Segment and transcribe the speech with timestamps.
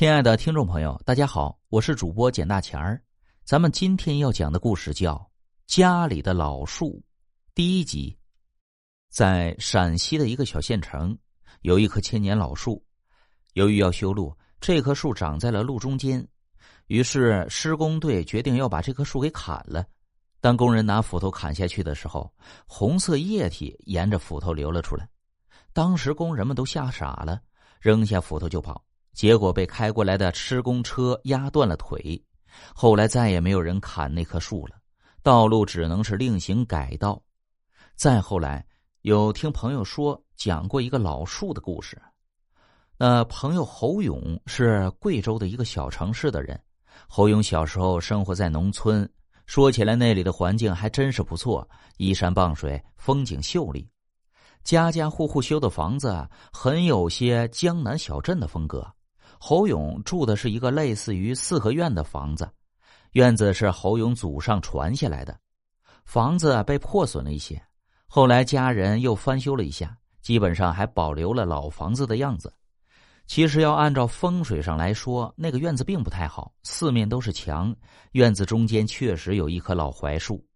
[0.00, 3.02] 亲爱的听众朋友，大家好，我是主播简大钱儿。
[3.44, 5.14] 咱们今天要讲的故事叫
[5.66, 6.86] 《家里的老树》
[7.54, 8.16] 第一集。
[9.10, 11.14] 在陕西的一个小县城，
[11.60, 12.82] 有一棵千年老树。
[13.52, 16.26] 由于要修路，这棵树长在了路中间，
[16.86, 19.84] 于是施工队决定要把这棵树给砍了。
[20.40, 22.32] 当工人拿斧头砍下去的时候，
[22.66, 25.06] 红色液体沿着斧头流了出来。
[25.74, 27.42] 当时工人们都吓傻了，
[27.82, 28.82] 扔下斧头就跑。
[29.12, 32.22] 结果被开过来的施工车压断了腿，
[32.74, 34.76] 后来再也没有人砍那棵树了，
[35.22, 37.20] 道路只能是另行改道。
[37.94, 38.64] 再后来，
[39.02, 42.00] 有听朋友说讲过一个老树的故事。
[42.96, 46.58] 那朋友侯勇是贵州的一个小城市的人，
[47.08, 49.10] 侯勇小时候生活在农村，
[49.46, 53.88] 说起来那里的环境还真是不错，依山傍水，风景秀丽，
[54.64, 58.86] 家家户户修的房子很有些江南小镇的风格。
[59.42, 62.46] 侯勇住的是一个类似于四合院的房子，
[63.12, 65.34] 院子是侯勇祖上传下来的，
[66.04, 67.60] 房子被破损了一些，
[68.06, 72.52] 后来家人又翻修了一下，基本上还保留了老房子的样子。
[73.26, 77.74] 其实要按照风水上来说，那个院子并不太好，四面都是墙，
[78.12, 80.46] 院子中间确实有一棵老槐树，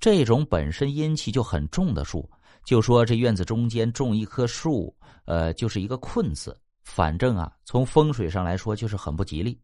[0.00, 2.26] 这种本身阴气就很重的树，
[2.64, 6.58] 就说这院子中间种一棵树，呃，就是一个困字。
[6.84, 9.60] 反正啊，从风水上来说，就是很不吉利。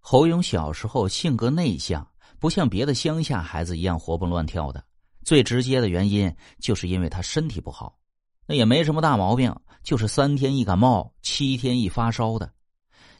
[0.00, 2.06] 侯勇小时候性格内向，
[2.38, 4.82] 不像别的乡下孩子一样活蹦乱跳的。
[5.24, 7.98] 最直接的原因，就是因为他身体不好，
[8.46, 9.52] 那也没什么大毛病，
[9.82, 12.48] 就是三天一感冒，七天一发烧的。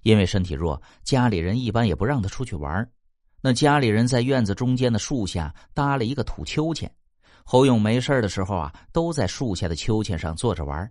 [0.02, 2.88] 因为身体弱，家里人一般也不让他出去玩。
[3.41, 6.88] 那家里人在院子中间的树下搭了一个土秋千，
[7.44, 10.88] 侯勇没事的时候啊，都在树下的秋千上坐着玩。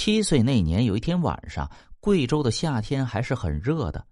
[0.00, 1.68] 七岁那年有一天晚上，
[1.98, 4.06] 贵州的夏天还是很热的，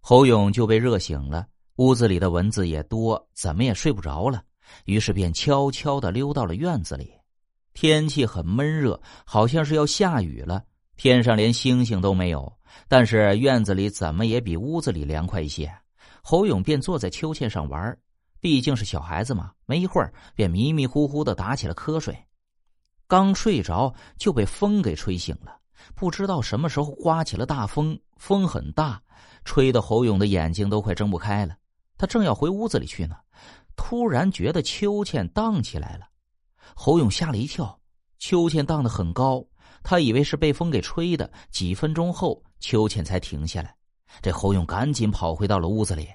[0.00, 1.48] 侯勇就被热醒了。
[1.78, 4.40] 屋子里的蚊子也多，怎么也睡不着了，
[4.84, 7.10] 于是便悄悄的溜到了院子里。
[7.74, 10.62] 天气很闷热，好像是要下雨了。
[10.96, 15.68] 天上连星星都没有，但是院子里怎么也比屋子里凉快一些。
[16.22, 17.98] 侯勇便坐在秋千上玩，
[18.40, 22.16] 毕竟是小孩子嘛，没一会儿便迷迷糊糊的打起了瞌睡。
[23.12, 25.54] 刚睡着就被风给吹醒了，
[25.94, 28.98] 不知道什么时候刮起了大风，风很大，
[29.44, 31.54] 吹得侯勇的眼睛都快睁不开了。
[31.98, 33.14] 他正要回屋子里去呢，
[33.76, 36.06] 突然觉得秋千荡起来了，
[36.74, 37.78] 侯勇吓了一跳。
[38.18, 39.44] 秋千荡得很高，
[39.82, 41.30] 他以为是被风给吹的。
[41.50, 43.76] 几分钟后，秋千才停下来。
[44.22, 46.08] 这侯勇赶紧跑回到了屋子里。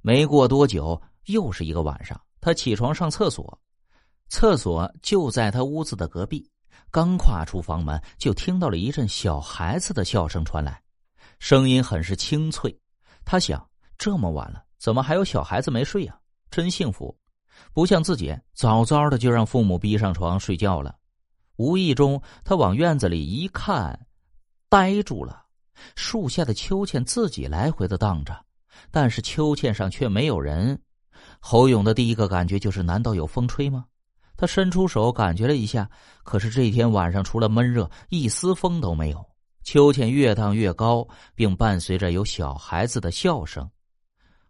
[0.00, 3.60] 没过多久，又是一个晚上，他起床上厕所。
[4.30, 6.48] 厕所就在他屋子的隔壁，
[6.92, 10.80] 刚跨出房门，就听到了一阵小孩子的笑声传来，
[11.40, 12.74] 声音很是清脆。
[13.24, 13.68] 他想，
[13.98, 16.16] 这么晚了，怎么还有小孩子没睡呀？
[16.48, 17.14] 真幸福，
[17.74, 20.94] 不像自己早早的就让父母逼上床睡觉了。
[21.56, 24.06] 无意中，他往院子里一看，
[24.68, 25.44] 呆住了。
[25.96, 28.44] 树下的秋千自己来回的荡着，
[28.92, 30.80] 但是秋千上却没有人。
[31.40, 33.86] 侯勇的第一个感觉就是：难道有风吹吗？
[34.40, 35.86] 他伸出手感觉了一下，
[36.22, 39.22] 可是这天晚上除了闷热，一丝风都没有。
[39.64, 43.70] 秋千越荡越高，并伴随着有小孩子的笑声。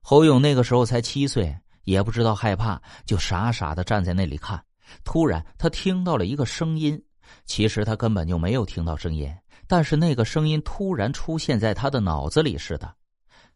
[0.00, 1.52] 侯勇那个时候才七岁，
[1.82, 4.62] 也不知道害怕，就傻傻的站在那里看。
[5.02, 7.02] 突然，他听到了一个声音，
[7.44, 9.28] 其实他根本就没有听到声音，
[9.66, 12.94] 但是那个声音突然出现在他的脑子里似的，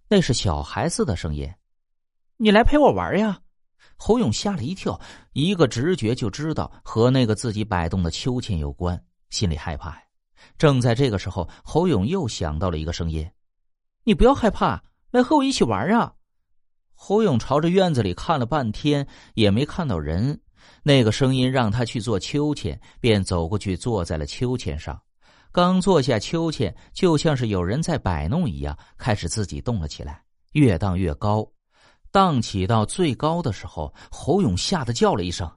[0.08, 1.48] 那是小孩子的声音
[2.38, 3.38] ：“你来陪我玩呀。”
[3.96, 5.00] 侯勇吓了一跳，
[5.32, 10.02] 一个直觉就知道和那个自己摆动的秋千有关，心里害怕呀。
[10.58, 13.28] 正在这个时候，侯勇又想到了一个声音
[14.04, 16.12] ：“你不要害怕，来和我一起玩啊！”
[16.92, 20.40] 侯勇朝着院子里看了半天，也没看到人。
[20.82, 25.00] 那个声音让他去坐秋千，便走过去坐在了秋千上。
[25.50, 30.22] 刚坐下秋千，就像是有人在摆弄一样，开始自己动了起来，
[30.52, 31.53] 越荡越高。
[32.14, 35.50] 荡起到最高的时候，侯勇吓得叫了一声。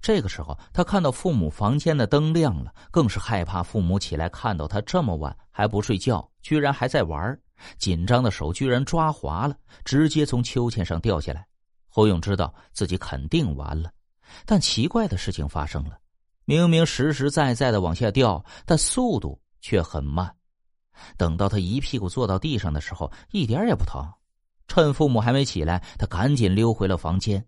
[0.00, 7.36] 这个时候，他看到父母房间的灯亮了，更是害怕父母起来看到他这么晚还不睡觉，居然还在玩。
[7.78, 11.44] 紧张的手居然抓滑了，直接从秋千上掉下来。
[11.88, 13.90] 侯勇知道自己肯定完了，
[14.46, 15.98] 但奇怪的事情发生了：
[16.44, 20.32] 明明实实在在的往下掉，但速度却很慢。
[21.16, 24.08] 等到他一屁股坐到地上的时候，一点也不疼。
[24.74, 27.44] 趁父母还没起来，他赶紧溜回了房间。